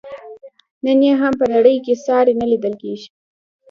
[0.85, 3.07] نن یې هم په نړۍ کې ساری نه لیدل کیږي.